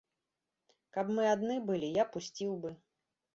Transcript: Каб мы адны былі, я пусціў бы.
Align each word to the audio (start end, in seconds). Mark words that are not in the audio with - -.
Каб 0.97 1.11
мы 1.17 1.27
адны 1.33 1.59
былі, 1.69 1.91
я 2.01 2.07
пусціў 2.17 2.57
бы. 2.65 2.73